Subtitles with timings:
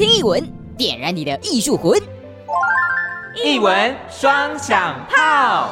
[0.00, 0.42] 听译文，
[0.78, 2.00] 点燃你的艺术魂。
[3.44, 5.68] 译文双响炮。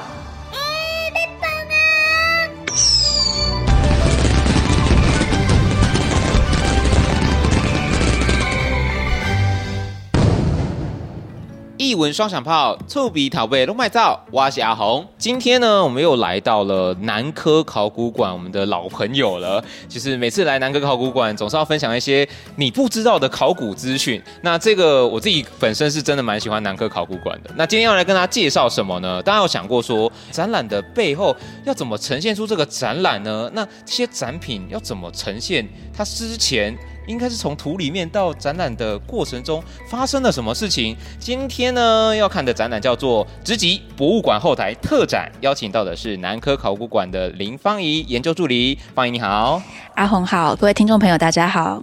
[11.88, 15.08] 一文双响炮，臭笔讨贝龙脉造，我是阿红。
[15.16, 19.64] 今天呢，我们又来到了南科考古馆，我们的老朋友了。
[19.88, 24.22] 其实每次来南科考古馆，总是要分享一些你不知道的考古资讯。
[24.42, 27.50] 那这个我自己本身是真的蛮喜欢南科考古馆的。
[27.56, 29.22] 那今天要来跟大家介绍什么呢？
[29.22, 31.34] 大家有想过说，展览的背后
[31.64, 33.50] 要怎么呈现出这个展览呢？
[33.54, 35.66] 那这些展品要怎么呈现？
[35.96, 36.76] 它之前。
[37.08, 40.94] 应该是从土里面到展览的过程中发生了什么事情？
[41.18, 48.78] 今天呢，要看的展览叫做“直击博物馆后台特展”，邀请到的是南科考古馆的林芳怡研究助理。
[48.94, 49.60] 芳怡你好，
[49.94, 51.82] 阿红好，各位听众朋友大家好，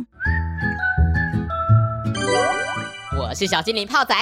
[3.20, 4.16] 我是小精灵泡仔，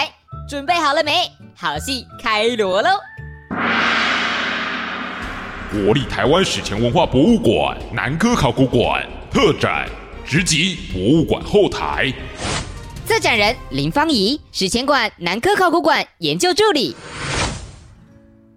[0.48, 1.30] 准备好了没？
[1.54, 2.90] 好戏开锣喽！
[5.70, 9.90] 国立台湾史前文化博物馆南科考古馆特展。
[10.26, 12.12] 直击博物馆后台，
[13.06, 16.96] 策展人林芳仪，史前馆南科考古馆研究助理。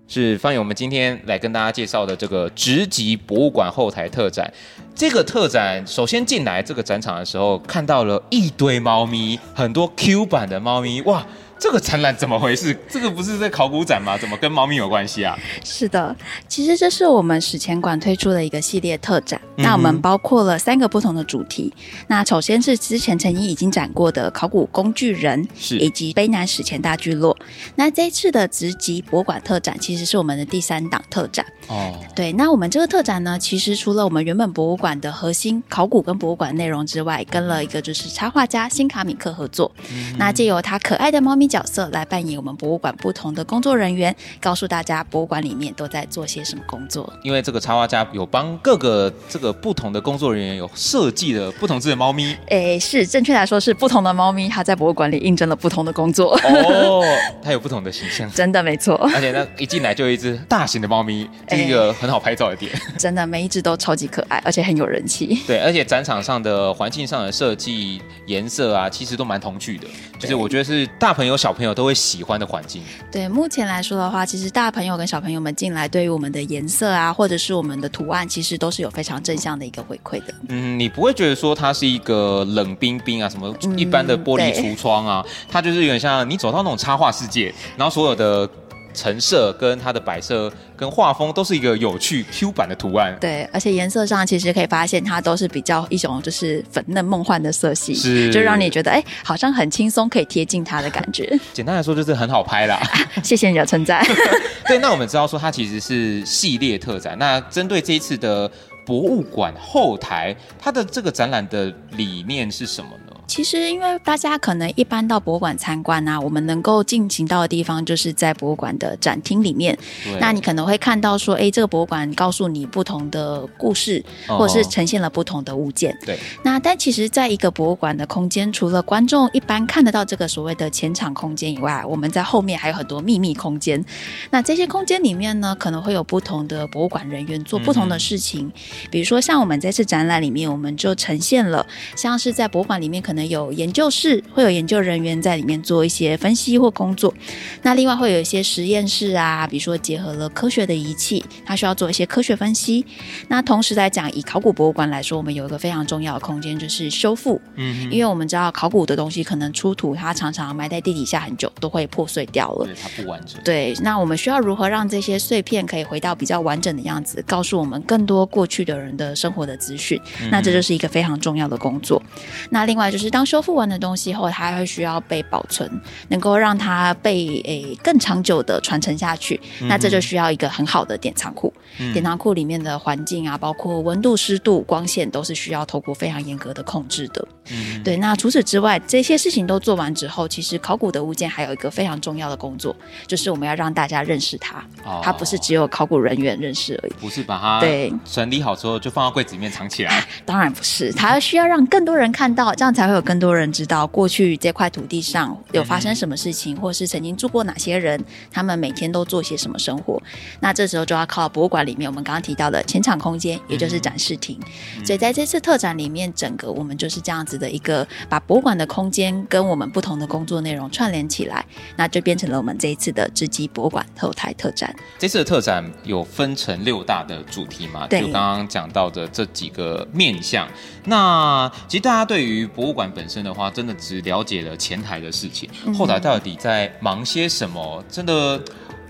[0.06, 4.50] 是芳仪，我们今天来跟大家介绍的这个直击博物馆后台特展。
[4.94, 11.26] 这个特展首先进来这个展场的时候，看到了一堆猫咪，很多 Q 版的猫咪，哇！
[11.58, 12.76] 这个展览怎么回事？
[12.88, 14.16] 这个不是在考古展吗？
[14.18, 15.36] 怎么跟猫咪有关系啊？
[15.64, 16.14] 是的，
[16.46, 19.40] 其实这是我们史前馆推出的一个系列特展。
[19.56, 21.72] 嗯、那我们包括了三个不同的主题。
[22.08, 27.34] 那首先是之前曾经已经展过的考古工具人，是以及卑南史前大聚落。
[27.76, 31.44] 那这一次的直击博物馆特展，其实是我们的第三档特展。
[31.68, 32.32] 哦，对。
[32.34, 39.72] 那我们这个特展呢，其实除了我们原本博物馆的核心考古跟博物馆内容之外，跟了一个就是插画家辛卡米克合作。
[39.90, 41.45] 嗯、那借由他可爱的猫咪。
[41.48, 47.12] 角色来扮演我们博物馆不同的工作人员，告诉大家博物馆里面都在做些什么工作。
[47.22, 52.36] 因为这个插画家有帮各个这个不同的工作人员有设计了不同只的猫咪。
[52.48, 56.34] 哎，是正确来说是不同的猫咪，它在博物馆里应征了不同的工作。
[56.44, 57.04] 哦，
[57.42, 58.94] 它有不同的形象，真的没错。
[59.14, 62.72] 而且呢，一进来就有一只大型的猫咪，这是一个很好拍照的点。
[62.98, 65.38] 真的，每一只都超级可爱，而且很有人气。
[65.46, 69.86] 对，而且展场上的环境上的设计、颜色啊，其实都蛮童趣的。
[70.18, 71.35] 就是我觉得是大朋友。
[71.36, 72.82] 小朋友都会喜欢的环境。
[73.10, 80.34] 对，目前来说的话，其实大朋友跟小朋友们进来，对于我们的颜色啊，或者是我们的图案，其实都是有非常正向的一个回馈的。
[80.48, 88.48] 嗯，你不会觉得说它是一个冷冰冰啊，什么一般的玻璃橱窗啊，嗯、它就是有点像你走到那种插画世界，然后所有的。
[88.96, 101.38] 陈设跟它的摆设跟画风都是一个有趣 Q 版的图案，对，而且颜色上其实可以发现它都是比较一种就是粉嫩梦幻的色系，是，就让你觉得哎，好像很轻松可以贴近它的感觉。
[101.52, 102.80] 简单来说就是很好拍啦，
[103.22, 104.02] 谢谢你的称赞。
[104.66, 108.50] 对，那我们知道说它其实是系列特展，那针对这一次的
[108.84, 113.05] 博物馆后台，它的这个展览的理念是什么呢？
[113.26, 119.76] 其实，因为大家可能一般到博物馆参观啊，我们能够进行到的地方就是在博物馆的展厅里面。
[120.20, 125.98] 那你可能会看到说，哎，这个博物馆告诉你不同的故事，或者是呈现了不同的物件。
[126.06, 126.16] 对。
[126.44, 133.84] 那但其实，在一个博物馆的空间，除了观众一般看得到这个所谓的前场空间以外，我们在后面还有很多秘密空间。
[134.30, 138.46] 那这些空间里面呢，可能会有不同的博物馆人员做不同的事情。
[138.46, 138.52] 嗯、
[138.90, 141.66] 比如说，像我们这次展览里面，我们就呈现了
[141.96, 143.15] 像是在博物馆里面可能。
[143.16, 147.14] 可能有研究室，会有研究人员在里面做一些分析或工作。
[147.62, 152.84] 那另外会有一些实验室啊，比如说结合了科学的仪器，它需要做一些科学分析。
[153.28, 157.40] 那同时来讲，以考古博物馆来说，我们有一个非常重要的空间就是修复。
[157.54, 162.66] 嗯，因为我们知道考古的东西可能出土，它常常埋在地底下很久，都会破碎掉了。
[162.66, 163.40] 对，它不完整。
[163.42, 169.98] 对，那我们需要如何让这些碎片可以回到比较完整的样子，告诉我们更多过去的人的生活的资讯？
[170.20, 170.28] 嗯。
[170.30, 172.02] 那这就是一个非常重要的工作。
[172.50, 173.05] 那另外就是。
[173.10, 175.70] 当修复完的东西后，它还会需要被保存，
[176.08, 179.40] 能够让它被诶、欸、更长久的传承下去。
[179.60, 181.52] 嗯、那这就需要一个很好的典藏库。
[181.78, 187.28] 嗯、典藏库里面的环境啊，包括温度、湿度、光线，都是需要透过非常严格的控制的。
[187.50, 187.96] 嗯，对。
[187.96, 192.74] 那除此之外，这些事情都做完之后，其实考古的物件还有一个非常重要的工作，
[193.06, 194.58] 就是我们要让大家认识它。
[194.84, 196.92] 哦，它不是只有考古人员认识而已。
[197.00, 200.04] 不是把它对整理好之后就放到柜子里面藏起来。
[200.26, 202.95] 当然不是，它需要让更多人看到，这样才会。
[202.96, 210.02] 有更多人知道过去这块土地上有发生什么事情，嗯、或是曾经住过哪些人，他们每天都做些什么生活。
[210.40, 214.38] 那这时候就要靠博物馆里面我们刚刚提到的前场空间，也就是展示厅。
[214.78, 221.44] 嗯、所以在这次特展里面，整个我们就是这样子的一个把博物馆的空间跟我们不同的工作内容串联起来，
[221.76, 224.74] 那就变成了我们这一次的直击博物馆后台特展。
[224.98, 227.86] 这次的特展有分成六大的主题嘛？
[227.88, 230.48] 就刚刚讲到的这几个面向。
[230.86, 237.84] 那其实大家对于博物馆本身的话，真的只了解了前台的事情，后台到底在忙些什么？
[237.90, 238.40] 真的。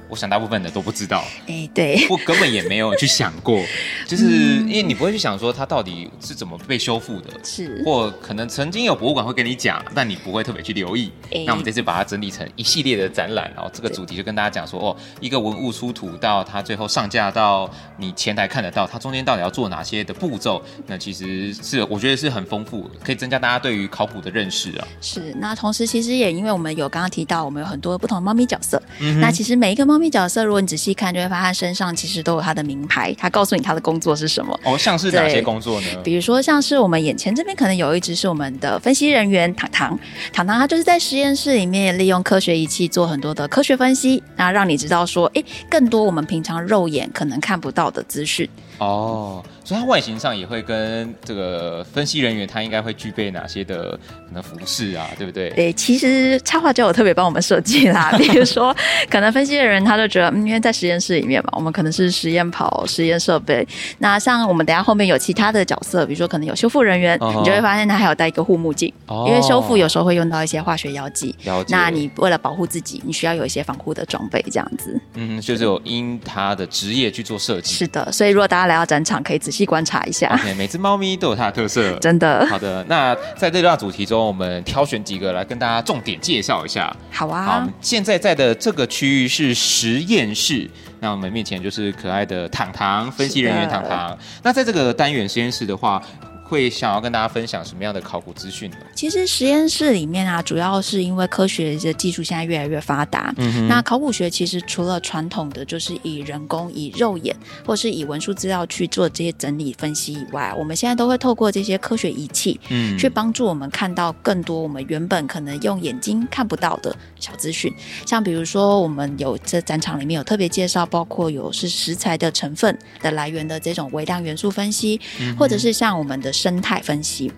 [0.09, 3.61] 我想大部分的都不知道，哎，对，我根本也没有去想过，
[4.07, 4.25] 就是
[4.67, 11.11] 因为你不会去想说它到底是怎么被修复的，是，或可能曾经有博物馆会跟你讲，但你不会特别去留意。
[11.45, 24.87] 那我们这次把它整理成一系列的展览，然后这个主题就跟大家讲说，哦，一个文物出土到它最后上架到你前台看得到，它中间到底要做哪些的步骤，那其实是我觉得是很丰富，可以增加大家对于考古的认识啊。
[25.01, 29.96] 是，那同时其实也因为我们有刚刚提到，我们有很多不同的猫咪角色，嗯，那其实每一个猫。
[29.97, 34.61] 猫咪角色，如果你仔细看，就会发现它身上其实都有它的名牌，它告诉你它的工作是什么。
[34.63, 35.87] 哦，像是哪些工作呢？
[36.05, 39.99] 比如说，像是我们眼前这边可能有一只是我们的分析人员糖糖，
[40.35, 48.47] 糖糖他就是在实验室里面利用科学仪器做很多的科学分析，然后让你知道说，哎，更多我们平常肉眼可能看不到的资讯。
[48.77, 49.43] 哦。
[49.67, 53.99] 所以它外形上也会跟这个分析人员，他应该会具备哪些的
[54.29, 55.51] 可能服饰啊，对不对？
[55.51, 58.15] 对，其实插画就有特别帮我们设计啦。
[58.17, 58.73] 比如说，
[59.11, 63.67] 可能分析的人他就觉得，嗯，因为在实验室里面嘛，我们可能是实验跑、实验设备。
[63.99, 71.35] 那像我们等下后面有其他的角色，比如说可能有修复人员，哦、你就会发现他还有戴一个护目镜，哦、因为修复有时候会用到一些化学药剂。
[71.67, 74.97] 那你为了保护自己，你需要有一些防护的装备，这样子。
[75.15, 77.75] 嗯，就是有因他的职业去做设计。
[77.75, 80.29] 是的，所以如果大家来到展场，可以仔细观察一下。
[80.37, 82.45] Okay, 每只猫咪都有它的特色，真的。
[82.47, 86.95] 好的，那在这大主题中，我们挑选几个来跟大家重点介绍一下。
[87.11, 87.43] 好啊。
[87.43, 90.69] 好，现在在的这个区域是实验室，
[91.01, 94.19] 那我们面前就是可爱的糖糖，分析人员糖糖。
[94.43, 96.03] 那在这个单元实验室的话。
[96.49, 98.77] 会想要跟大家分享什么样的考古资讯呢？
[98.95, 103.35] 其实实验室里面啊，主要是因为科学的技术现在越来越发达。
[103.37, 103.67] 嗯。
[103.67, 107.35] 那考古学其实除了传统的就是以人工、以肉眼
[107.67, 117.75] 或是以文书资料去做这些整理分析以外，我们现在都会透过这些科学仪器，嗯，去帮助我们看到更多我们原本可能用眼睛看不到的小资讯。
[118.07, 126.33] 像比如说，我们有这展场里面有特别介绍，包括有是食材的成分的来源的这种微量元素分析，嗯，或者是像我们的。
[126.37, 127.33] 生态分析，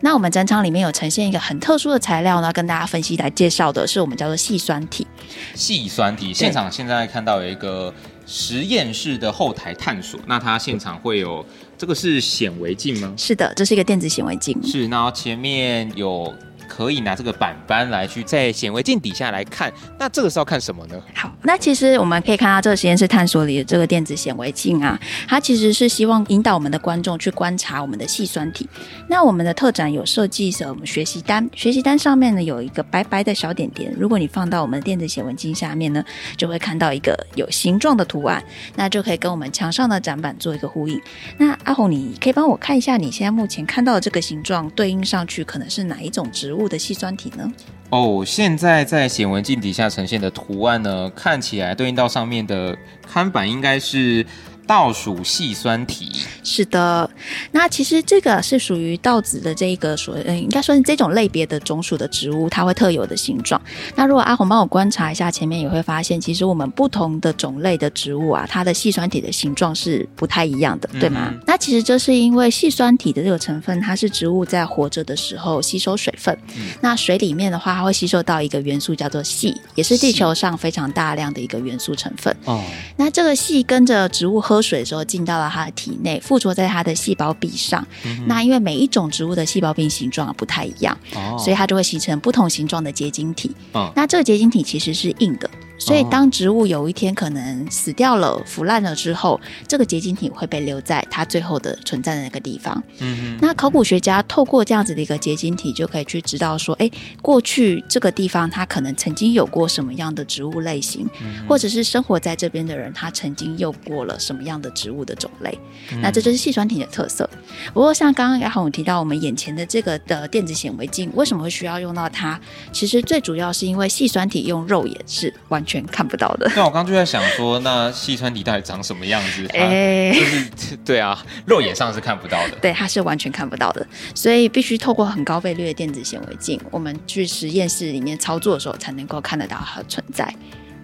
[0.00, 5.06] 那我们展场里面有呈现一个很特殊的材料呢，跟大家分析来介绍的是我们叫做细酸体。
[5.54, 7.92] 细酸体，现场现在看到有一个
[8.26, 11.44] 实验室的后台探索，那它现场会有
[11.76, 13.12] 这个是显微镜吗？
[13.16, 14.58] 是的，这是一个电子显微镜。
[14.62, 16.32] 是，然后前面有。
[16.68, 21.00] 可以拿这个板板来去在显微镜底下来看，那这个是要看什么呢？
[21.14, 28.68] 好，那其实我们可以看到这个实验室探索里的这个电子显微镜啊，它其实是希望引导我们的观众去观察我们的细酸体。
[29.08, 36.04] 那我们的特展有设计什么学习单，学习单上面呢有一个白白的小点点，如果你放到我们的电子显微镜下面呢，
[36.36, 38.42] 就会看到一个有形状的图案，
[38.76, 41.00] 那就可以跟我们墙上的展板做一个呼应。
[41.38, 47.52] 那阿红，你可以帮我看一下你现在目前看到的这个形状对应上去可能是哪一种植物物的细酸体呢？
[47.90, 54.24] 哦，现在在显微镜底下呈现的图案呢，看起来对应到上面的刊板应该是。
[54.66, 56.10] 稻属矽酸体
[56.42, 57.08] 是的，
[57.52, 63.60] 那其实这个是属于稻子的这一个所，嗯，应该说是这种类别的种属的植物，它会特有的形状。
[63.94, 71.28] 那如果阿红帮我观察一下前面，也会发现，其实我们不同的种类的植物啊，它的细酸体的形状是不太一样的，对吗？
[71.32, 76.36] 嗯、那其实这是因为细酸体的这个成分，它是植物在活着的时候吸收水分。
[76.56, 82.34] 嗯、那水里面的话，它会吸收到一个元素叫做细，也是地球上非常大量的一个元素成分。
[82.44, 82.62] 哦，
[82.96, 84.53] 那这个细跟着植物喝。
[84.54, 87.84] 喝水的时候进到了它的体内，附着在它的细胞壁上。
[88.04, 93.50] 嗯、那因为每一种植物的细胞壁形状不太一样，哦、所以它就会形成不同形状的结晶体。
[93.72, 95.50] 哦、那这个结晶体其实是硬的。
[95.76, 102.82] 所以，当植物有一天可能死掉了、腐烂了之后，这个结晶体会被留在它最后的存在的那个地方。
[103.00, 103.36] 嗯。
[103.40, 106.90] 那考古学家透过这样子的一个结晶体，就可以去知道说，哎，
[107.20, 115.58] 过去这个地方它可能曾经有过什么样的植物类型，嗯、或者是生活在这边的人他曾经用过了什么样的植物的种类。
[115.92, 117.28] 嗯、那这就是细酸体的特色。
[117.72, 122.40] 不过，像刚刚阿红提到，我们眼前的这个的电子显微镜为什么会需要用到它？
[122.72, 125.74] 其实最主要是因为细酸体用肉眼是完全。
[125.74, 126.48] 全看不到的。
[126.54, 129.44] 那我刚刚就在想说，那细川体到底长什么样子？
[129.52, 132.56] 哎、欸，就是 对啊，肉眼上是看不到的。
[132.62, 140.32] 对，它是完全看不到的，所以必须透过很高倍率的电子显微镜，我们去实验室里面操作的时候，才能够看得到它的存在。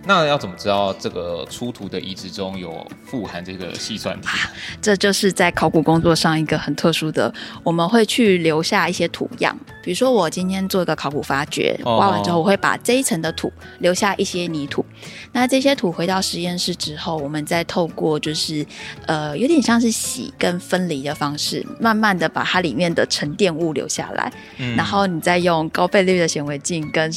[0.06, 4.28] 那要怎么知道这个出土的遗址中有富含这个细酸体？
[4.28, 9.56] 啊，这就是在考古工作上一个很特殊的，我们会去留下一些土样。
[9.82, 14.84] 比如说，我今天做一个考古发掘，挖完之后，我会把这一层的土留下一些泥土。
[15.32, 18.64] 那这些土回到实验室之后，我们再透过就是
[19.06, 24.32] 呃，有点像是洗跟分离的方式，慢慢的把它里面的沉淀物留下来。
[24.58, 27.10] 嗯，然后你再用高倍率的显微镜跟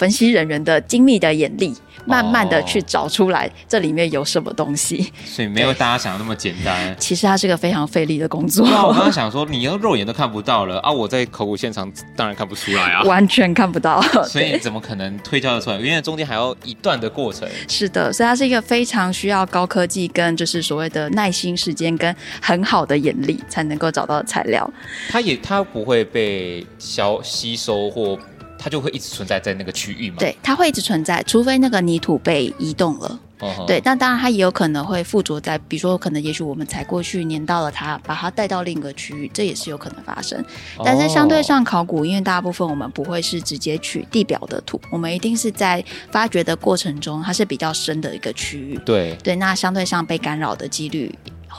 [0.00, 1.74] 分析人员的精密的眼力。
[2.06, 6.74] 慢慢的去找出来这里面有什么东西，所以没有大家想的那么简单。
[6.98, 8.64] 其实它是个非常费力的工作。
[8.64, 10.90] 我刚刚想说，你要肉眼都看不到了啊！
[10.90, 14.00] 我在考古现场当然看不出来啊， 完全看不到。
[14.24, 15.76] 所以怎么可能推敲得出来？
[15.76, 17.46] 因为中间还要一段的过程。
[17.68, 24.68] 是的，所以它是一个非常需要高科技跟就是所谓的耐心、时间跟很好的眼力才能够找到的材料。
[25.10, 28.18] 它也它不会被消吸收或。
[28.62, 30.16] 它就会一直存在在那个区域吗？
[30.18, 33.18] 对，它会一直存在，除非那个泥土被移动了。
[33.38, 40.44] 哦、对，那当然它也有可能会附着在，比如说可能也许我们踩过去粘到了它，把它带到另一个区域，这也是有可能发生。
[40.84, 48.78] 但是相对上考古，因为大部分我们不会是直接取地表的土，我们一定是在发掘的过程中，它是比较深的一个区域。
[48.84, 51.10] 对对，那相对上被干扰的几率。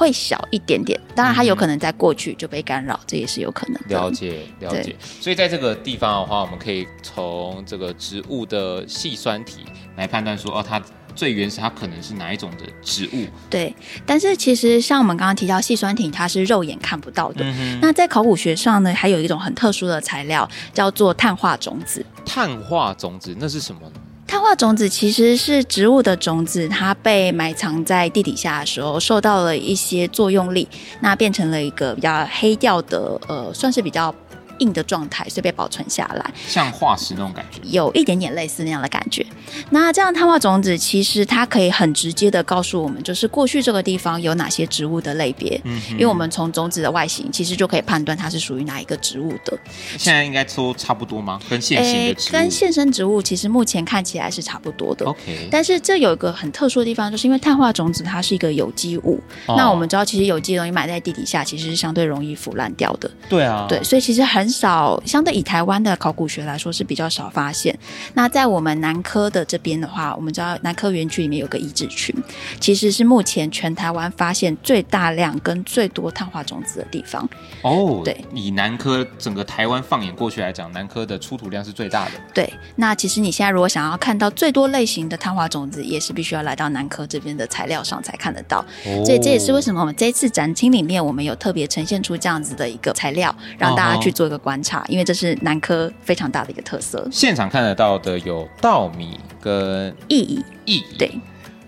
[0.01, 3.95] 会小一点点，当然它有可能在过去就被干扰，嗯、这也是有可能的。
[3.95, 9.63] 了解了解，所以在这个地方的话，我们可以从这个植物的细酸体
[9.95, 10.81] 来判断说，哦，它
[11.15, 13.27] 最原始它可能是哪一种的植物。
[13.47, 13.71] 对，
[14.03, 17.45] 但是其实像我们刚刚提到细酸体，它是肉眼看不到的。
[17.45, 22.03] 嗯、那在考古学上呢，还有一种很特殊的材料叫做碳化种子。
[22.25, 24.01] 碳化种子那是什么呢？
[24.31, 30.65] 碳化种子其实是植物的种子，它被埋藏在地底下的时候，受到了一些作用力，
[31.01, 34.15] 那变成了一个比较黑调的，呃，算是比较。
[34.61, 39.25] 硬的状态，所以被保存下来，像化石那种感觉，有一点点类似那样的感觉。
[39.71, 45.59] 那这样碳化种子其实它可以很直接的告诉我们，就是过去这个地方有哪些植物的类别。
[45.65, 49.57] 嗯，因为我们从种子的外形，其实就可以判断它是属于哪一个植物的。
[49.97, 51.39] 现在应该都差不多吗？
[51.49, 55.05] 跟现行的植物，欸，跟现生植物其实目前看起来是差不多的。
[55.05, 59.19] OK，但是这有一个很特殊的地方，就是因为碳化种子它是一个有机物。
[59.47, 63.09] 哦，那我们知道，其实有机的东西埋在地底下，其实是相对容易腐烂掉的。
[63.29, 65.31] 对啊，对，所以其实很少相对。
[65.31, 67.73] 以台湾的考古学来说是比较少发现。
[68.15, 72.13] 那在我们南科的这边的话，我们知道南科园区里面有个遗址群，
[72.59, 77.27] 其实是目前全台湾发现最大量跟最多碳化种子的地方。
[77.61, 82.11] 哦，对，以南科整个台湾放眼过去来讲，南科的出土量是最大的。
[82.33, 88.59] 对，那其实你现在如果想要看到最多类型的碳化种子，也是必须要来到南科这边的材料上才看得到。
[88.85, 95.21] 哦，所以这也是为什么我们这一次展厅里面，我们有特别呈现出这样子的一个材料，让大家去做一个观察，哦，因为这是。
[95.21, 97.07] 是南科非常大的一个特色。
[97.11, 101.11] 现场看得到的有稻米跟意义，意义对。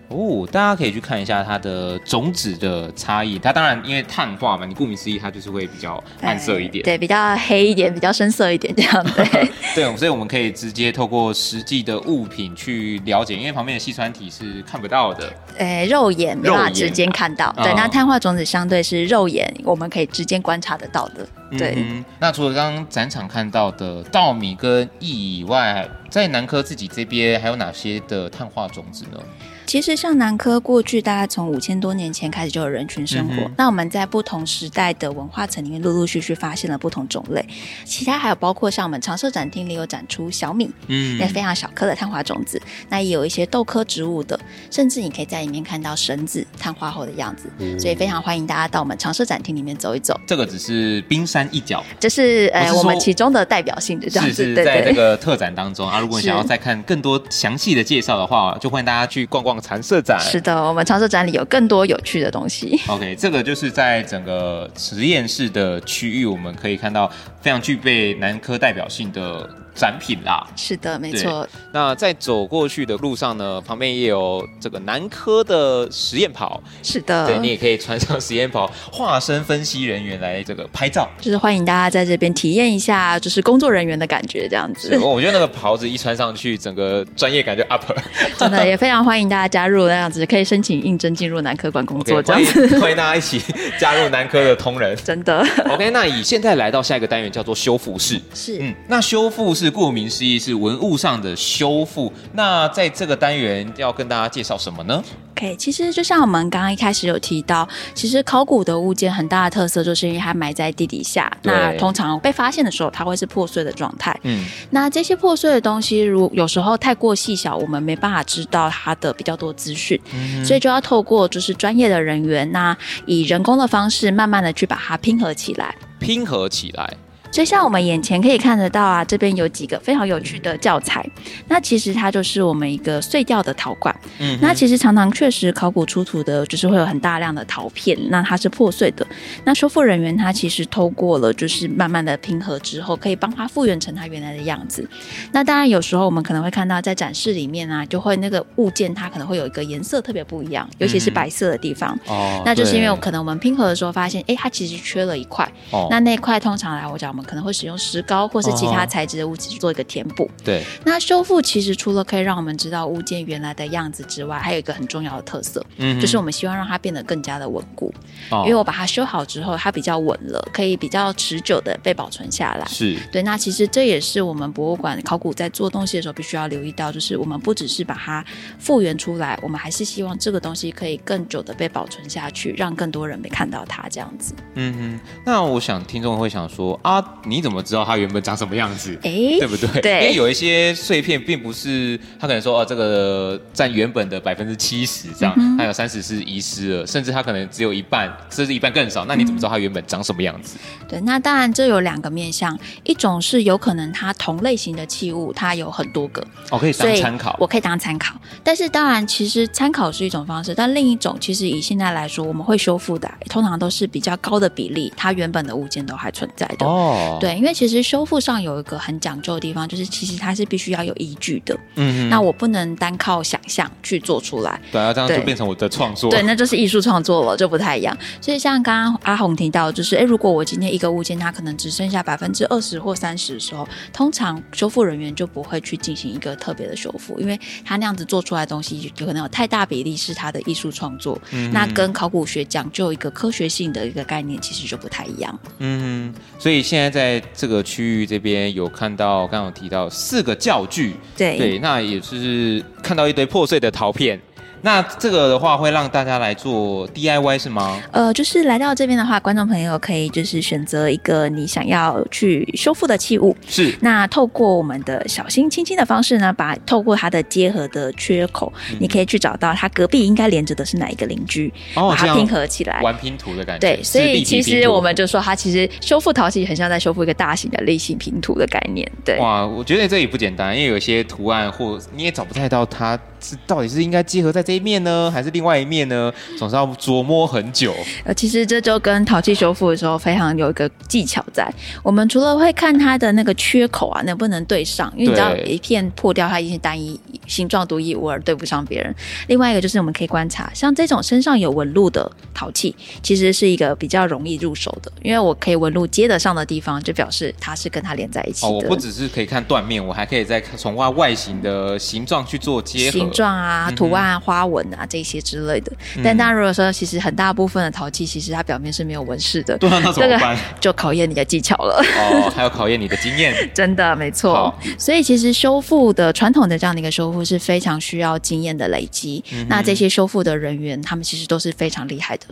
[0.09, 3.39] 哦，大家可以去看一下它的种子的差异。
[3.39, 9.49] 它当然因为碳化嘛，你顾名思义，它就是会比较暗色一点，对，比较黑一点，比较深色一点这样对。
[9.75, 17.51] 对， 所以我们可以直接透过实际的物品去了解，因为旁边的细酸体是看不到的，诶，肉眼没办法直接看到。
[17.57, 21.27] 对，那碳化种子相对是肉眼我们可以直接观察得到的。
[21.57, 29.19] 对，嗯、那除了刚刚展场看到的稻米跟薏以外，在南科自己这边还有哪些的碳化种子呢？
[29.65, 37.43] 其实像南科过去大概从五千多年前开始就有人群生活，嗯、那我们在不同时代的文化层里面陆陆续续发现了不同种类。
[37.85, 42.61] 其他还有包括像我们常设展厅里有展出小米，嗯，那非常小颗的碳化种子。
[42.89, 44.39] 那也有一些豆科植物的，
[44.69, 47.49] 甚至你可以在里面看到绳子碳化后的样子。
[47.59, 50.19] 嗯、所以非常欢迎大家到我们常设展厅里面走一走。
[50.27, 54.33] 这个只是冰山一角，这是呃我们其中的代表性的这样子。
[54.43, 60.19] 是是在这个特展当中啊，如果你想要再看更多详细的介绍的话，就欢迎大家去逛逛常设展。
[60.19, 62.79] 是的，我们常设展里有更多有趣的东西。
[62.87, 67.09] OK，这个就是在整个实验室的区域，我们可以看到
[67.41, 69.49] 非常具备南科代表性的。
[69.73, 71.47] 展品啦，是的，没错。
[71.71, 84.95] 那在走过去的路上呢，旁边也有这个南科的实验袍，是的，对，你也可以穿上实验袍，化身分析人员来这个拍照，就是欢迎大家在这边体验一下，就是工作人员的感觉这样子。
[84.99, 87.83] 我觉得那个袍子一穿上去，整个专业感就 up。
[88.37, 92.79] 真的也非常欢迎大家加入那样子，可以申请应征进入南科馆工作这样子。
[92.79, 93.41] 欢迎大家一起
[93.79, 95.45] 加入南科的同仁， 真的。
[95.65, 99.62] OK，那以现在来到下一个单元叫做修复室，是，嗯，那修复室。
[99.63, 102.11] 就是顾名思义是文物上的修复。
[102.33, 105.01] 那在这个单元要跟大家介绍什么呢
[105.37, 107.65] ？OK，其实就像我们刚刚一开始有提到，
[107.95, 114.13] 其实考古的物件很大的特色就是因为它埋在地底下，那通常被发现的时候，它会是破碎的状态。
[114.23, 126.97] 嗯，那这些破碎的东西，如有时候太过细小，我们没办法知道它的比较多资讯，嗯、所以就要透过就是专业的人员，那以人工的方式，慢慢的去把它拼合起来，拼合起来。
[127.33, 131.03] 就像我们眼前可以看得到啊，这边有几个非常有趣的教材。
[131.47, 133.93] 那其实它就是我们一个碎掉的陶罐。
[134.19, 139.03] 嗯，那其实常常确实考古出土的，就是会有很大量的陶片，那它是破碎的。
[139.45, 144.87] 那修复人员他其实透过了，就是慢慢的拼合之后，可以帮它复原成它原来的样子。
[145.31, 151.97] 那当然有时候我们可能会看到在展示里面啊，就会那个物件它可能会有一个颜色特别不一样，尤其是白色的地方。
[152.05, 155.51] 哦，那就是因为可能我们拼合的时候发现，哎，它其实缺了一块。
[155.71, 157.22] 哦，那那块通常来我讲我们。
[157.23, 160.29] 可能会使用石膏或是其他材质的物质去做一个填补。
[160.43, 167.93] 对，那修复其实除了可以让我们知道物件原来的样子之外，还有一个很重要的特色，嗯，就是我们希望让它变得更加的稳固。
[168.29, 172.65] 哦，因为我把它修好之后，它比较稳了，可以比较持久的被保存下来。
[172.67, 173.23] 是对。
[173.23, 178.23] 那其实这也是我们博物馆考古在做东西的时候必须要留意到，就是我们不只是把它
[178.59, 184.33] 复原出来，我们还是希望这个东西可以更久的被保存下去，让更多人没看到它这样子。
[184.55, 187.12] 嗯嗯，那我想听众会想说啊。
[187.25, 188.93] 你怎么知道它原本长什么样子？
[189.03, 189.81] 哎，对不对？
[189.81, 199.05] 对，因为有一些碎片并不是它可能说哦，这个占原本的百分之七十这样，还、嗯、有三十是遗失了，甚至它可能只有一半，甚至一半更少。
[199.05, 200.57] 那你怎么知道它原本长什么样子？
[200.87, 208.15] 对，那当然这有两个面向，一种是有可能它同类型的器物它有很多个，哦，可以当参考，我可以当参考。
[208.43, 217.02] 但是当然，其实参考是一种方式，但另一种其实以现在来说，我们会修复的通常都是比较高的比例，它原本的物件都还存在的哦。
[217.19, 221.57] 对，因为其实修复上有一个很讲究的地方，就是其实它是必须要有依据的。
[221.75, 224.59] 嗯，那我不能单靠想象去做出来。
[224.71, 226.09] 对啊，这样就变成我的创作。
[226.09, 227.97] 对，那就是艺术创作了，就不太一样。
[228.21, 241.19] 所以像刚刚阿红提到，就是哎，如果我今天一个物件它可能只剩下百分之二十或三十的时候，通常修复人员就不会去进行一个特别的修复，因为他那样子做出来的东西有可能有太大比例是他的艺术创作。
[241.31, 245.39] 嗯，那跟考古学讲究一个科学性的一个概念，其实就不太一样。
[245.59, 254.19] 嗯，所以现在在在这个区域这边有看到，刚刚有提到四个教具，对对，那也是看到一堆破碎的陶片。
[254.65, 257.77] 那这个的话会让大家来做 DIY 是吗？
[257.91, 263.35] 呃，就是来到这边的话，观众朋友可以就是选择一个你想要去修复的器物。
[263.45, 263.75] 是。
[263.81, 272.79] 那透过我们的小心轻轻的方式呢，把透过它的结合的缺口，嗯、你可以去找到它隔壁应该连着的是哪一个邻居，哦、把它拼合起来。
[272.81, 273.67] 玩拼图的感觉。
[273.67, 278.89] 对，所以其实我们就说它其实修复陶器很像在修复一个大型的立型拼图的概念。
[279.03, 279.19] 对。
[279.19, 282.97] 哇，我觉得这也不简单，因为有些图案或你也找不太到它。
[283.23, 286.13] 是到底是应该结合在这一面呢，还是另外一面呢？
[286.37, 287.73] 总是要琢磨很久。
[288.03, 291.49] 呃，其实这就跟陶器修复的时候非常有一个技巧在。
[291.81, 298.93] 我们除了会看它的那个缺口啊，能不能对上，因为你知道一片破掉，它一定是单一形状独一无二，对不上别人。
[299.27, 308.47] 另外一个就是我们可以观察，像这种身上有纹路的陶器，其实是一个比较容易入手的，因为我可以纹路接得上的地方，就表示它是跟它连在一起的。
[308.47, 313.12] 哦，我不只是可以看断面，我还可以再从它外形的形状去做结合。
[313.13, 315.71] 状啊，图案、花纹啊，这些之类的。
[315.95, 320.37] 嗯、但大家，如果说其实很大部分的陶器，其实它表面是没有纹饰的，对啊，那怎么办？
[320.59, 321.81] 就考验你的技巧了。
[321.97, 323.33] 哦，还要考验你的经验。
[323.53, 324.53] 真的，没错。
[324.77, 329.23] 所以其实修复的传统的这样的一个修复是非常需要经验的累积。
[329.31, 332.25] 嗯、那这些修复的人员，他们其实都是非常厉害的。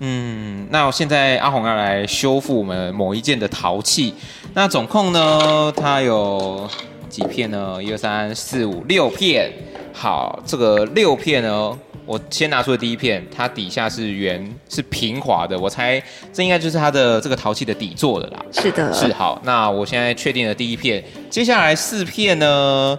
[0.00, 4.14] 嗯，那现在阿红要来修复我们某一件的陶器。
[4.54, 6.70] 那总共呢，它有
[7.08, 7.82] 几片呢？
[7.82, 9.52] 一二三四五六片。
[9.92, 15.58] 好，这个六片呢，我先拿出的第一片，它底下是圆，是平滑的。
[15.58, 16.00] 我猜
[16.32, 18.44] 这应该就是它的这个陶器的底座的啦。
[18.52, 19.40] 是的，是好。
[19.44, 22.98] 那我现在确定了第一片，接下来四片呢，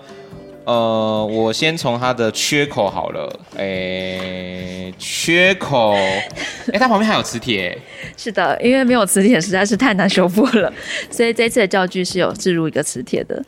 [0.65, 3.39] 呃，我先从它的缺口好了。
[3.57, 7.77] 哎，缺口，哎，它旁边还有磁铁。
[8.17, 10.71] 是的，因为没有磁铁实在是太难修复了，
[11.09, 13.41] 所以这次的教具是有置入一个磁铁的。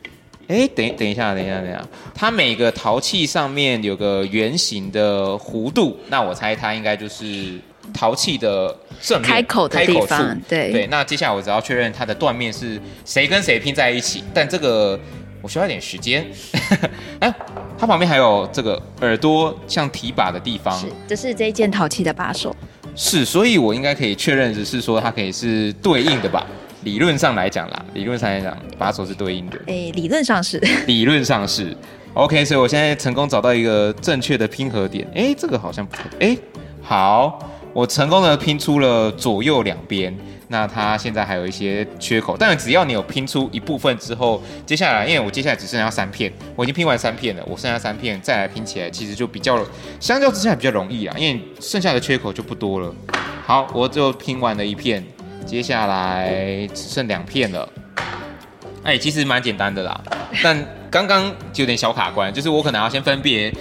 [0.48, 1.82] 哎，等等一下，等一下，等一下，
[2.14, 7.58] 它每个陶器上面有个圆形的弧度，那我猜它应该就是
[7.94, 10.38] 陶器的正面开口的地方。
[10.48, 14.98] 对对，那接下来我只要确认它的断面是谁跟谁拼在一起，但这个
[15.40, 16.26] 我需要一点时间。
[17.20, 17.32] 哎，
[17.78, 22.54] 它旁边还有这个耳朵像提把的地方，是，这是这一件陶器的把手。
[22.94, 26.46] 是，所以我应该可以确认的是说它可以是对应的吧？
[26.84, 29.58] 理论上来讲啦，理论上来讲，把手是对应的。
[29.66, 30.58] 哎，理论上是。
[30.86, 31.76] 理论上是。
[32.14, 35.06] OK，所以我现在成功找到一个正确的拼合点。
[35.14, 36.04] 哎，这个好像不错。
[36.20, 36.36] 哎，
[36.82, 37.38] 好，
[37.72, 40.14] 我成功的拼出了左右两边。
[40.48, 49.58] 那它现在还有一些缺口，但只要你有拼出一部分之后，接下来因为我接下来只剩下三片，我已经拼完三片了，我剩下三片再来拼起来，其实就比较
[49.98, 52.94] 相较之下比较容易啊，因为剩下的缺口就不多了。
[53.46, 55.02] 好，我就拼完了一片，
[55.44, 57.68] 接下来只剩两片了。
[58.82, 60.00] 哎，其实蛮简单的啦，
[60.42, 63.52] 但刚刚就有点小卡关，就是我可能要先分别。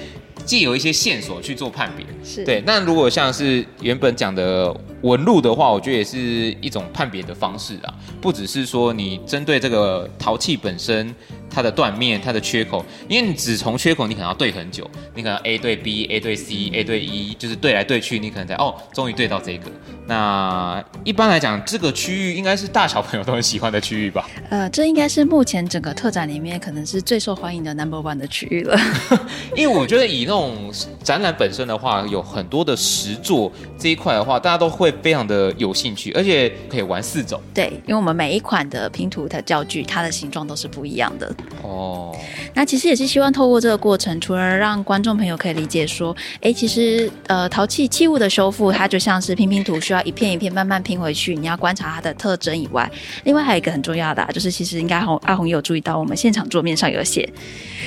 [0.43, 2.63] 既有一些线索去做判别，是对。
[2.65, 6.17] 那如果像是原本讲的纹路的话，我觉得也是
[6.59, 11.13] 一种判别的方式啊，不只是说你针对这个陶器本身。
[11.53, 19.69] 它的断面，它的缺口，因为你只从缺口，你可能要对很久，你可能 A 对 B，A 对 C，A 对 E，就是对来对去，你可能在哦，终于对到这个。
[20.07, 24.27] 那一般来讲，这个区域应该是大小朋友都很喜欢的区域吧？
[24.49, 28.77] 呃，这应该是目前整个特展里面可能是最受欢迎的 Number One 的区域了。
[29.55, 30.71] 因为我觉得以那种
[31.03, 37.39] 展览本身的话，有很多的实作这一块的话，大家都会非常的有兴趣，而且可以玩四种。
[37.53, 41.33] 对，因为我们每一款的拼图的教具，它的形状都是不一样的。
[41.61, 42.15] 哦，
[42.53, 52.89] 那其实也是希望透过这个过程，除了让观众朋友可以理解说，哎，其实呃陶器器物的修复，它就像是拼拼图，需要一片一片慢慢拼回去，你要观察它的特征以外，
[53.23, 57.27] 另外还有一个很重要的，就是其实应该红阿红也有注意到，我们现场桌面上有写，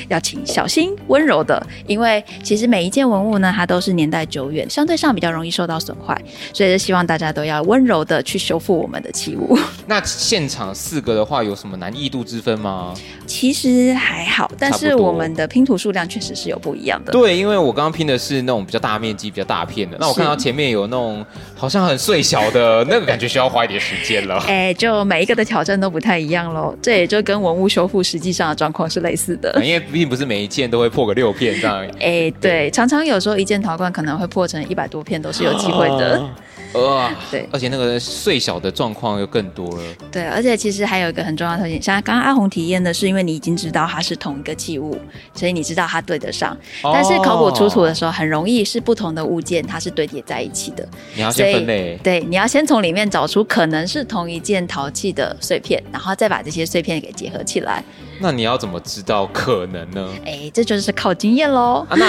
[0.09, 6.21] 要请小心温柔的，因为其实每一件文物呢，它都是年代久远，相对上比较容易受到损坏，
[6.53, 9.59] 所以是希望大家都要温柔的去修复我们的器物。
[9.87, 12.95] 那现场四个的话，有什么难易度之分吗？
[13.27, 17.13] 其实还好，但是我们的拼图数量确实是有不一样的。
[17.13, 24.39] 对，因为我刚刚拼的是那种比较大面积、比较大片的，那我看到前面有那种好像很碎小的，那个感觉需要花一点时间了。
[24.49, 26.75] 哎，就每一个的挑战都不太一样喽。
[26.81, 31.87] 这也就跟文物修复实际上的状况是类似的， 因为并不是每一件都会破个六片这样。
[32.01, 36.19] 哎，对，常常有时候一件陶罐可能会破成一百多片，都是有机会的。
[36.21, 36.37] 啊
[36.81, 39.83] 呃，对，而且那个碎小的状况又更多了。
[40.11, 44.99] 对，而且其实还有一个很重要的特点，像刚刚阿红体验的是，因为你已经知道它是同一个器物，
[45.35, 46.53] 所以你知道它对得上。
[46.83, 50.87] 哦、但是考古出土的时候，很容易是不同的物件，它是堆叠在一起的。
[51.15, 51.99] 你要先分类。
[52.03, 57.85] 对，你要先从里面找出可能是同一件陶器的碎片，然后再把这些碎片给结合起来。
[58.25, 60.09] 那你要怎么知道可能呢？
[60.25, 61.87] 哎，这就是靠经验喽。
[61.91, 62.07] 啊，那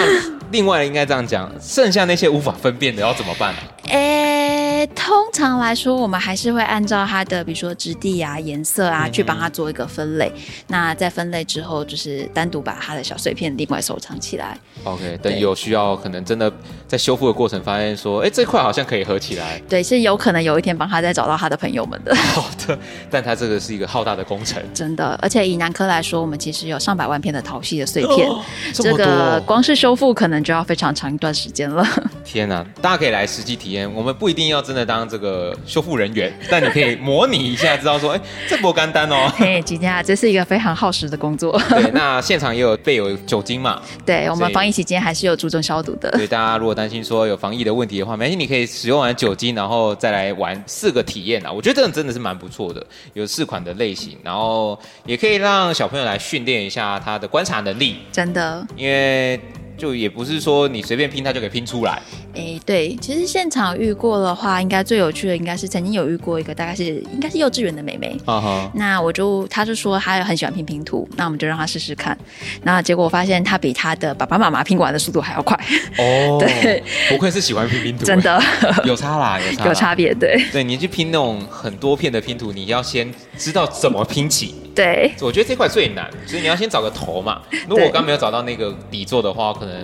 [0.49, 3.60] 另外应该这样讲，剩下那些无法分辨的要怎么办呢？
[3.89, 10.32] 诶，通常来说，我们还是会按照它的，比如说质地啊、颜色啊，嗯、去帮它做一个分类。
[10.67, 14.58] 那在分类之后，就是单独把它的小碎片另外收藏起来。
[14.86, 16.51] OK，等有需要，可能真的
[16.88, 19.62] 在修复的过程发现说，哎，这块好像可以合起来。
[19.67, 22.15] 对，是有可能有一天帮他再找到他的朋友们的。
[22.15, 22.80] 好的，
[23.12, 24.63] 但他这个是一个浩大的工程。
[24.73, 31.86] 真的，而且以南科来说，我们其实有上百万片的陶器的碎片，哦、这，这个光是修复可能就要非常长一段时间了。
[32.24, 33.91] 天哪，大家可以来实际体验。
[33.94, 39.32] 我们不一定要真的当这个修复人员，但你可以模拟一下，知道说，哎，这不干单哦。
[39.36, 41.60] 嘿，今天啊，这是一个非常耗时的工作。
[41.70, 43.82] 对， 那现场也有备有酒精嘛？
[44.06, 46.12] 对，我们防疫期间还是有注重消毒的。
[46.13, 51.52] 所以大家如果担心说有防疫的问题的话，没关系，你可以使用完酒精，然后再来玩四个体验啊。
[51.52, 57.98] 我觉得这真的是蛮不错的，有四款的类型，然后也可以让小朋友来训练一下他的观察能力。
[58.12, 59.39] 真的，因为。
[59.78, 62.02] 就也不是说你随便拼他就可以拼出来。
[62.34, 68.17] 哎，对，其实现场遇过的话，应该最有趣的应该是曾经有遇过一个大概是应该是幼稚园的妹妹。
[68.24, 68.71] 啊哈。
[68.74, 72.17] 那我就她就说她很喜欢拼拼图，那我们就让她试试看。
[72.63, 75.60] 那结果我发现她比她的爸爸妈妈拼完的速度还要快。
[75.98, 76.38] 哦。
[76.39, 78.06] 对，不愧是喜欢拼拼图。
[78.06, 78.41] 真的。
[78.86, 79.65] 有差啦，有差。
[79.65, 80.41] 有差别，对。
[80.54, 84.56] 对，你去拼那种很多片的拼图，你要先知道怎么拼起。
[84.74, 85.13] 对。
[85.21, 87.41] 我觉得这块最难，所以你要先找个头嘛。
[87.67, 89.76] 如果我刚没有找到那个底座的话，可能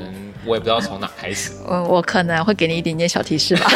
[0.46, 1.52] 我也不知道从哪开始。
[1.68, 3.72] 我我可能会给你一点点小提示吧。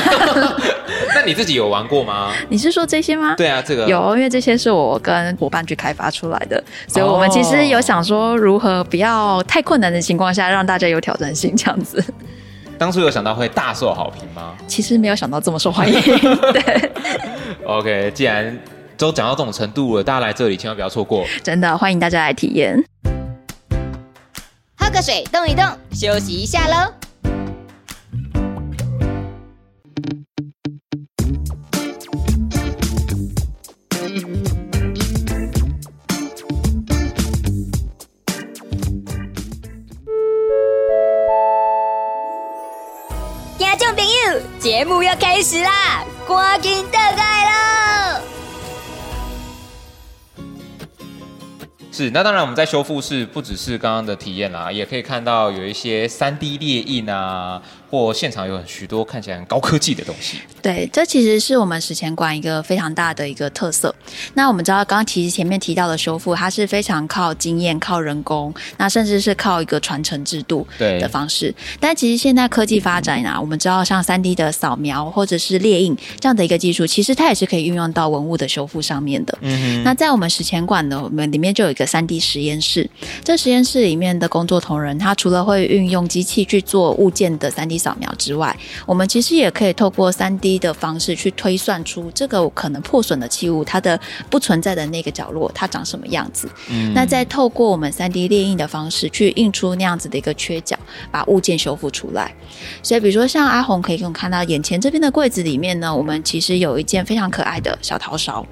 [1.16, 2.34] 那你自己有玩过吗？
[2.50, 3.36] 你是说这些吗？
[3.38, 12.04] 对啊，这个有，因为这些是我跟伙伴去开发出来的，所以我们其实有想说如何不要太困难的情况下让大家有挑战性这样子。
[12.78, 14.54] 当初有想到会大受好评吗？
[14.68, 16.02] 其实没有想到这么受欢迎。
[16.52, 16.92] 对。
[17.66, 18.58] OK，既然
[18.98, 21.26] 都讲到这种程度了，大家来这里千万不要错过。
[21.44, 22.84] 真的欢迎大家来体验。
[24.78, 26.94] 喝个水，动一动，休息一下喽。
[43.58, 47.35] 听众朋友，节目要开始啦，赶紧倒来
[51.96, 57.62] 是，那当然我们在修复室不只是刚刚的体验啦，也可以看到有一些三 D 列印啊。
[57.90, 60.38] 或现场有许多看起来很高科技的东西。
[60.62, 63.94] 对，这其实是我们史前馆一个非常大的一个特色。
[64.34, 71.52] 那我们知道，刚刚其实前面提到的修复，它是非常靠经验、靠人工，那甚至是靠一个传承制度的方式。
[71.52, 79.38] 对但其实现在科技发展啊，我们知道像三 D 的扫描或者是列印这样的一个技术，其实它也是可以运用到文物的修复上面的。
[79.42, 79.84] 嗯哼。
[79.84, 82.90] 那在我们史前馆呢，我们里面就有一个三 D 实验室。
[83.24, 96.50] 这实验室里面的工作同仁，他除了会运用机器去做物件的三 D 扫描之外，我们其实也可以透过三 D 的方式去推算出这个可能破损的器物，它的不存在的那个角落，它长什么样子。
[96.70, 100.78] 嗯，那再透过我们三 D 列印的方式去印出那样子的一个缺角，
[101.12, 102.34] 把物件修复出来。
[102.82, 108.46] 所以，比如说像阿红可以给我们看到眼前这边的柜子里面呢，我们其实有一件非常可爱的小陶勺。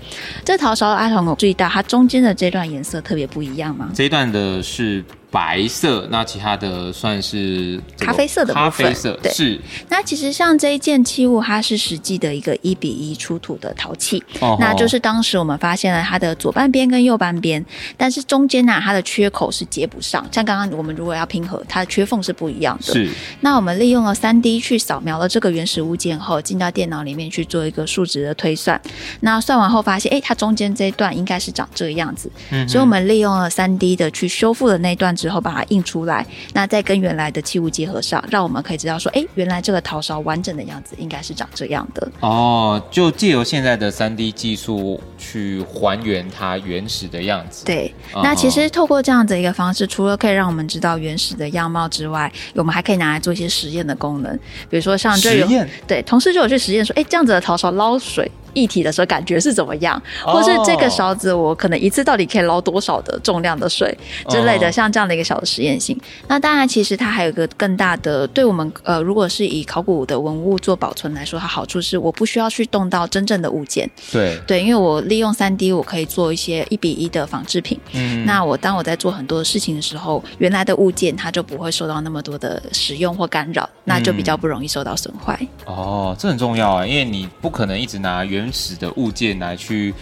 [0.43, 3.89] 这陶勺阿红有注意到它中间的这段颜色特别不一样吗？
[3.93, 5.03] 这一段的是。
[5.33, 8.63] 白色，那其他的算是咖啡色的部分。
[8.63, 9.59] 咖啡色对是。
[9.89, 17.65] 那其实像这一件器物，它是实际的一个一比一出土的陶器，哦、那就是当时我们发现了它的左半边跟右半边，
[17.97, 20.23] 但是中间呢、啊，它的缺口是接不上。
[20.31, 22.93] 像刚刚我们如果要拼合，它的缺缝是不一样的。
[22.93, 23.09] 是。
[23.41, 28.79] 那我们利用了三 D 去扫描了这个原始物件后，进到电脑里面去做一个数值的推算。
[29.21, 32.31] 那算完后发现，哎，它中间这一段应该是长这个样子。
[32.51, 32.69] 嗯。
[32.69, 35.11] 所以我们利用了三 D 的去修复了那一段。
[35.23, 42.11] 之后把它印出来，那再跟原来的器物结合上，让我们可以知道说，哎，原来这个陶勺完整的样子应该是长这样的。
[42.19, 47.63] 哦，就借由现在的三 D 技术去还原它原始的样子。
[47.63, 54.37] 对，那其实透过这样子一个方式，除了可以让我们知道原始的样貌之外，我们还可以拿来做一些实验的功能，
[54.69, 58.29] 比如说像这有实验，对，同事就有去实验说，哎，这样子的陶勺捞水。
[58.53, 63.97] 液体的时候感觉是怎么样，或是这个勺子我可能一次到底可以捞多少的重量的水
[64.29, 65.99] 之类的，像这样的一个小的实验性。
[66.27, 73.89] 那当然，其实它还有一个更大的，对我们呃，如果是以考古的文物做保存来说，它好处是我不需要去动到真正的物件。
[74.11, 77.79] 对对，因为我利用三 D，我可以做一些一比一的仿制品。
[77.91, 85.39] 嗯，那我当我在做很多事情的时候，原来的物件它就不会受到那么多的使用或干扰，那就比较不容易受到损坏。
[85.65, 89.93] 哦，这很重要啊，因为你不可能一直拿原始的物件来去。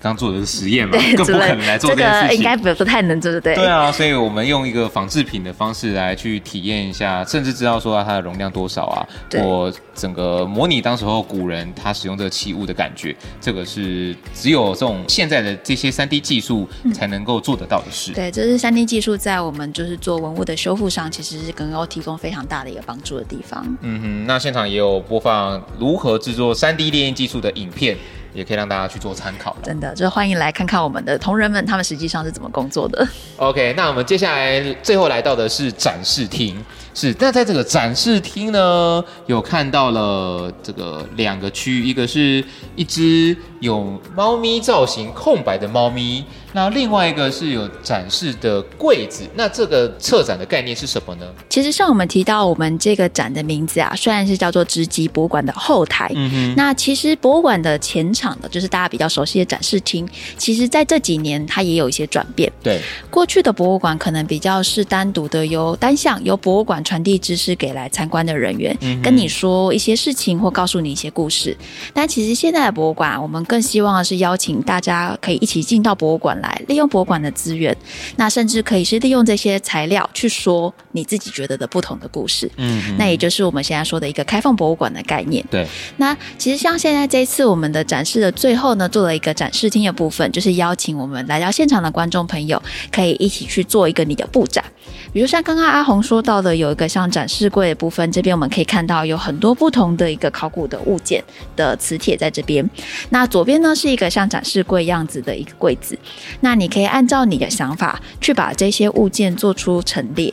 [0.00, 2.22] 刚做的是实验嘛，更不可能来做这件事情。
[2.22, 3.54] 这个应该不不太能做，对不对？
[3.56, 18.12] 对啊，所以我们用一个仿制品的方式来去体验一下，甚至知道说它的容量多少啊，对或整个模拟当时候古人他使用这个器物的感觉，这个是只有这种现在的这些三 D 技术才能够做得到的事。
[18.12, 23.66] 嗯、对，这是三 D 技术在我们就是做文物的修复上，其实是能够提供非常大的一个帮助的地方。
[23.80, 27.96] 嗯哼，那现场也有播放如何制作三 D 列印技术的影片。
[28.32, 29.56] 也可以让大家去做参考。
[29.62, 33.06] 真的，就欢迎来看看我们的同仁们，他们实际上是怎么工作的。
[33.36, 36.64] OK，那我们接下来最后来到的是展示厅。
[37.00, 46.24] 是，那在这个展示厅呢，有看到了这个两个区域，一个是一只有猫咪造型空白的猫咪。
[46.54, 51.26] 那另外一个是有展示的柜子，那这个策展的概念是什么呢？
[51.48, 62.50] 其实像我们提到我们这个展的名字啊，虽然是叫做直击博物馆的后台，嗯哼，那其实博物馆的前场的，就是大家比较熟悉的展示厅，其实在这几年它也有一些转变。
[62.62, 62.80] 对，
[63.10, 71.54] 过去的博物馆可能比较是单独的由单向由博物馆传递知识给来参观的人员，嗯，跟你说一些事情或告诉你一些故事。
[71.92, 77.76] 但其实现在的博物馆，我们更希望的是邀请大家可以一起进到博物馆来利用博物馆的资源，
[78.16, 82.50] 那甚至可以是利用这些材料去说你自己觉得的不同的故事。
[82.56, 85.44] 嗯，那也就是我们现在说的一个开放博物馆的概念。
[85.50, 85.66] 对，
[85.98, 94.64] 那其实像现在这一次我们的展示的最后呢，做了一个展示厅的部分，就是邀请我们来到现场的观众朋友，可以一起去做一个你的布展。
[95.12, 101.22] 比如像刚刚阿红说到的，有有一个像展示柜的部分，这边我们可以看到有很多不同的一个考古的物件
[101.56, 102.68] 的磁铁在这边。
[103.08, 105.98] 那左边呢是一个像展示柜样子的一个柜子，
[106.40, 110.32] 那你可以按照你的想法去把这些物件做出陈列。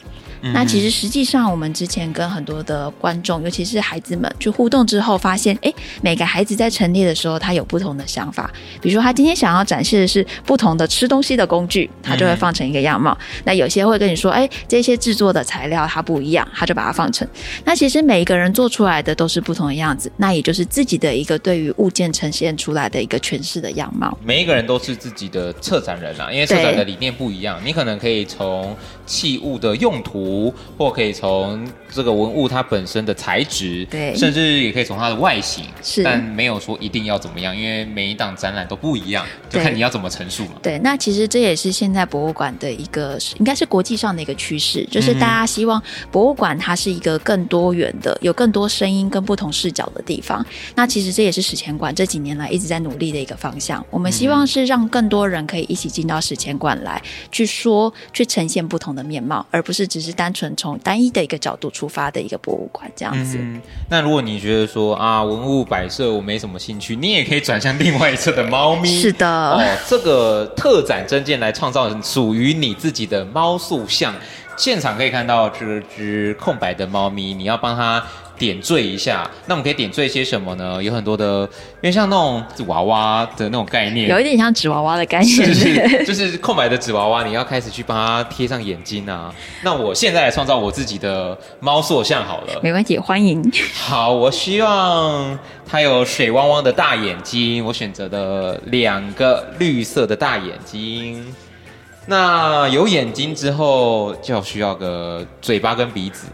[0.53, 8.51] 那其实实际上，我们之前跟很多的观众，尤其是孩子们去互动之后，发现，哎，每个孩子在陈列的时候，他有不同的想法。
[8.81, 13.17] 比如说，他今天想要展示的是不同的吃东西的工具，他就会放成一个样貌。
[13.43, 17.27] 那有些会跟你说，哎，这些制作的材料它不一样，他就把它放成。
[17.63, 24.15] 那其实每一个人做出来的都是不同的样子，那也就是自己的一个对于物件呈现出来的一个诠释的样貌。
[24.23, 28.75] 每一个人都是自己的策展人啊，因为策展的理念不一样，你可能可以从
[29.05, 30.53] 器物的用途。
[30.77, 40.51] 或可以从这个文物它本身的材质，对，甚至也可以从它的外形，是，但没有说一定要怎么样，因为每一档展览都不一样，就看你要怎么陈述嘛。
[40.61, 45.81] 对，那其实这也是现在博物馆的一个，应该是国际上的一个趋势，就是大家希望
[46.11, 50.45] 博物馆它是一个更多元的，有更多声音跟不同视角的地方。
[50.75, 53.85] 那其实这也是史前馆这几年来一直在努力的一个方向。
[53.89, 63.37] 我们希望是让更多人可以一起进到史前馆来去说，去呈现不同的面貌，而不是只是单纯从单一的一个角度出发的一个博物馆这样子。
[63.39, 68.99] 嗯，那如果你觉得说啊，文物摆设我没什么兴趣，你也可以转向另外一侧的猫咪。
[68.99, 74.15] 是的，哦，这个特展真件来创造属于你自己的猫塑像，
[74.57, 78.03] 现场可以看到这只空白的猫咪，你要帮它。
[78.37, 80.81] 点缀一下，那我们可以点缀一些什么呢？
[80.81, 81.41] 有很多的，
[81.81, 89.33] 因为像那种纸娃娃的那种概念，有一点像纸娃娃的概念， 就是空白的纸娃娃，你要开始去帮它贴上眼睛啊。
[89.63, 93.51] 那我现在来创造我自己的猫塑像好了，没问题，欢迎。
[93.73, 101.33] 好，我希望它有水汪汪的大眼睛，我选择的两个绿色的大眼睛。
[102.07, 106.27] 那有眼睛之后，就需要个嘴巴跟鼻子。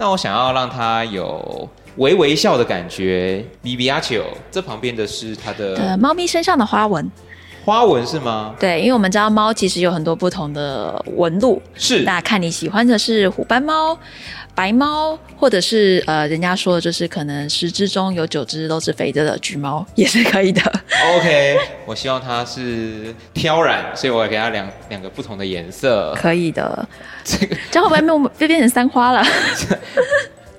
[0.00, 3.44] 那我想要让它有微微笑的感觉。
[3.60, 7.06] 比比亚丘，这旁边的是它的猫咪身上的花纹，
[7.70, 8.52] 花纹是吗？
[8.58, 12.02] 对，因为我们知道猫其实有很多不同的纹路，是。
[12.02, 13.96] 那看你喜欢的是虎斑猫。
[14.52, 20.60] 白猫，或者是呃，人家说的就是可能十只中有九只都是肥着的橘猫， 也是可以的。
[21.16, 21.56] OK，
[21.86, 26.12] 我希望它是挑染，所以我给它两两个不同的颜色。
[26.16, 26.86] 可以的，
[27.24, 29.24] 这个这样会不会没有被变成三花了？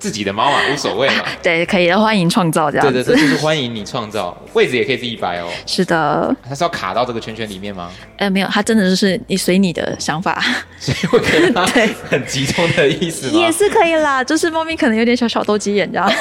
[0.02, 1.24] 自己的猫嘛， 无所谓嘛。
[1.40, 2.92] 对，可以的，欢迎创造这样子。
[2.92, 4.36] 对对对，就是欢迎你创造。
[4.52, 5.46] 位置也可以自己摆哦。
[5.64, 6.34] 是的。
[6.42, 7.88] 它是要卡到这个圈圈里面吗？
[8.16, 10.42] 呃，没有，它真的就是你随你的想法。
[10.80, 13.38] 所以我觉得 对，很集中的意思吗？
[13.38, 16.12] 也是可以啦， 就是猫咪可能有点小小斗鸡眼，这样。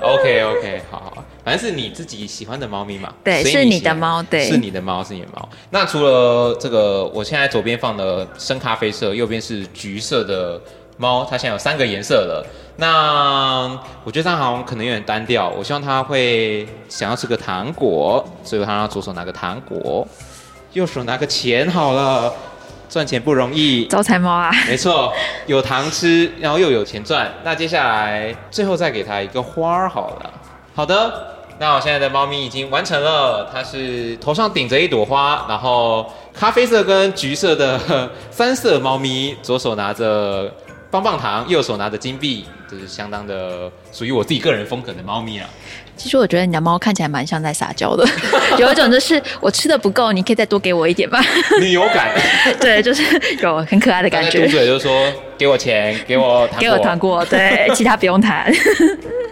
[0.00, 3.12] OK OK，好好，反正是你自己喜欢的猫咪嘛。
[3.22, 5.46] 对，你是你的猫，对，是你的猫，是你的猫。
[5.68, 10.58] 那除了这个，我现在左边放的深咖啡色，右边是橘色的。
[10.98, 12.46] 猫，它现在有三个颜色了。
[12.76, 13.70] 那
[14.04, 15.48] 我觉得它好像可能有点单调。
[15.48, 20.06] 我希望它会想要吃个糖果，所以它让左手拿个糖果，
[20.74, 22.30] 右手拿个钱好了。
[22.88, 24.50] 赚钱不容易，招财猫啊！
[24.66, 25.12] 没错，
[25.44, 27.30] 有糖吃，然后又有钱赚。
[27.44, 30.32] 那接下来最后再给它一个花儿好了。
[30.74, 33.46] 好的，那我现在的猫咪已经完成了。
[33.52, 40.50] 它是头上顶着一朵花，然后咖啡色跟橘色的三色猫咪，左手拿着。
[40.90, 45.48] 棒棒糖，右手拿着金币，这、就是相当的属于我自己个人风格的猫咪啊。
[45.96, 48.06] 其实我觉得你的猫看起来蛮像在撒娇的，
[48.58, 51.20] 有一种就是我吃的不够，你可以再多给我一点吧。
[51.60, 52.14] 你有感，
[52.60, 53.02] 对，就是
[53.42, 54.44] 有很可爱的感觉。
[54.46, 58.52] 嘟嘴就是说，给我钱，给我糖果，给我糖果，对， 其他不用谈。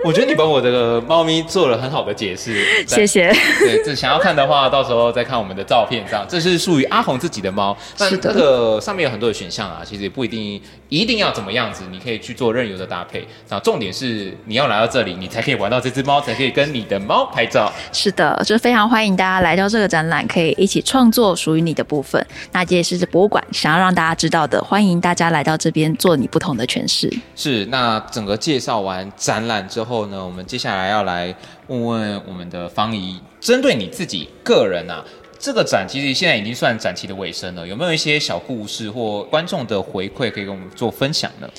[0.04, 3.32] 我觉得你帮我这个猫咪做了很好的解释， 谢谢。
[3.58, 6.04] 对，这想要看的话，到时候再看我们的照片。
[6.08, 7.76] 这样，这是属于阿红自己的猫。
[7.96, 8.32] 是的。
[8.32, 13.26] 这个上面有很多的选项啊，其实也不一定一定要怎么样子，你可以去做任由的搭配。
[13.48, 17.72] 然后重点是你要来到这里，你才可以玩到这只猫，才可以跟你的猫拍照。
[17.92, 22.24] 是的，就非常欢迎大家来到这个展览，可以一起创作属于你的部分。
[22.52, 27.12] 那这也是这博物馆想要让大家知道的，欢迎大家来到这边做你不同的诠释。
[27.34, 30.06] 是，那整个介绍完展览之后。
[30.06, 31.34] 呢，我们接下来要来
[31.66, 35.02] 问问我们的方怡，针对你自己个人啊，
[35.38, 41.50] 这个展其实现在已经算展期的尾声了，有没有一些小故事或观众的回馈可以跟我们做分享呢？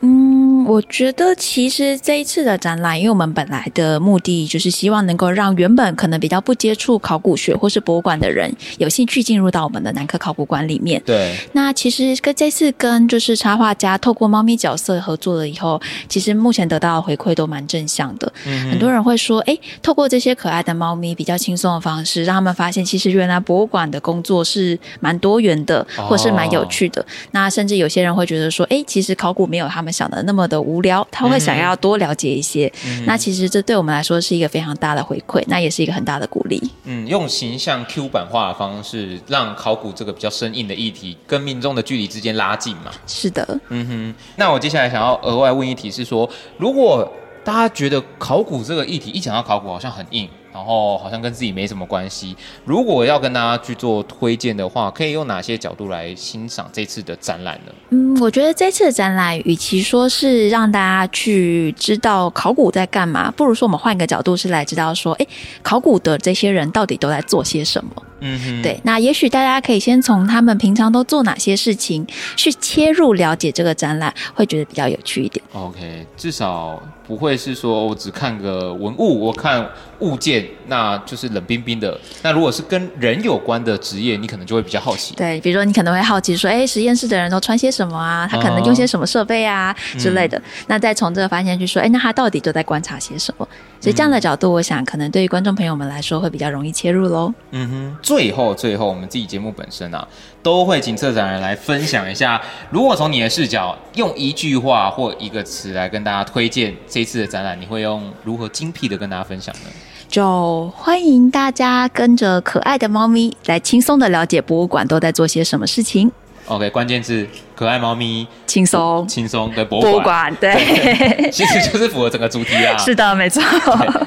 [0.00, 11.02] 嗯，我觉得其实这一次的展览，因为我们本来的目的就是希望能够让原本可能比较不接触考古学或是博物馆的人有兴趣进入到我们的南科考古馆里面。
[11.04, 11.34] 对。
[11.52, 18.32] 那其实跟这次跟就是插画家透过猫咪角色合作了以后，其实目前得到的回馈都蛮正向的。
[18.46, 18.70] 嗯。
[18.70, 27.02] 很多人会说，哎，透过这些可爱的猫咪比较轻松的方式，让他们发现其实原来博物馆的工作是蛮多元的，或是蛮有趣的。
[27.02, 27.06] 哦。
[27.32, 32.70] 那甚至有些人会觉得说，哎，其实考古没有他们想的那么的无聊，他会想要多了解一些。
[32.84, 36.60] 嗯、那其实这对我们来说是一个非常大的回馈，那也是一个很大的鼓励。
[36.84, 42.90] 嗯，用形象 Q 版化的方式，让考古这个比较生硬的议题跟民众的距离之间拉近嘛。
[43.06, 43.58] 是的。
[43.68, 44.14] 嗯哼。
[44.36, 47.10] 那我接下来想要额外问一题是说，如果
[47.42, 50.28] 大家觉得考古这个议题一讲到考古好像很硬。
[50.52, 52.36] 然后好像跟自己没什么关系。
[52.64, 57.72] 如果要跟大家去做推荐的话，可以用哪些角度来欣赏这次的展览呢？
[57.90, 65.26] 嗯，我觉得这次的展览，与其说是让大家去知道考古在干嘛，不如说我们换一个角度，是来知道说，哎，
[65.62, 67.90] 考古的这些人到底都在做些什么。
[68.20, 68.80] 嗯哼，对。
[68.84, 72.06] 那也许大家可以先从他们平常都做哪些事情
[72.36, 75.44] 去切入了解这个展览，会觉得比较有趣一点。
[75.52, 79.68] OK，至少不会是说我只看个文物，我看
[80.00, 81.98] 物件，那就是冷冰冰的。
[82.22, 85.14] 那如果是跟人有关的职业，你可能就会比较好奇。
[85.14, 88.28] 对，比如说你可能会好奇说，哎，实验室的人都穿些什么啊？
[88.30, 90.38] 他可能用些什么设备啊、哦、之类的。
[90.38, 93.48] 嗯、那再从这个发现去说，哎，那他到底都在观察些什么？
[93.80, 97.32] 所以这样的角度，我想可能对于观众朋友们来说会比较容易切入喽。
[97.52, 100.06] 嗯哼，最后最后，我们自己节目本身啊，
[100.42, 109.70] 都会请策展人来分享一下，如果从你的视角，用一句话或一个词来跟大家推荐这次的展览，你会用如何精辟的跟大家分享呢？
[110.08, 116.10] 就欢迎大家跟着可爱的猫咪来轻松的了解博物馆都在做些什么事情。
[116.50, 117.24] OK，关键字
[117.54, 122.76] 可爱猫咪，轻松轻松的博物馆，对，对， 其实就是符合整个主题啊。
[122.76, 123.40] 是的，没错，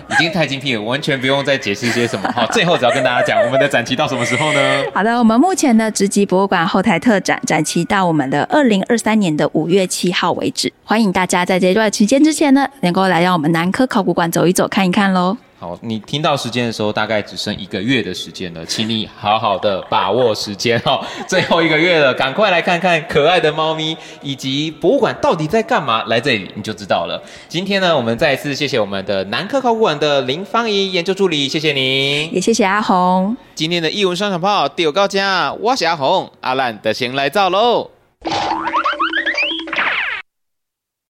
[0.10, 2.30] 已经太精辟了，完全不用再解释些什么。
[2.36, 4.84] 好， 最后只要跟大家讲，我们的展期到什么时候呢？
[4.94, 15.38] 好的，我们目前的直击博物馆后台特展展期到我们的二零二三年的五月七号为止，欢迎大家在这段期间之前呢，能够来让我们南科考古馆走一走，看一看喽。
[15.64, 21.00] 好，你听到时间的时候，大概只剩一个月的时间了，请你好好的把握时间哦。
[21.26, 27.18] 最后一个月了，赶快来看看可爱的猫咪以及博物馆到底在干嘛，来这里你就知道了。
[27.48, 33.34] 今天呢，我们再一次谢谢我们的南科考古馆的林芳仪研究助理，谢谢您，也谢谢阿红。
[33.56, 37.90] 今天的艺文双响炮就到家，我是阿红，阿兰的先来造喽。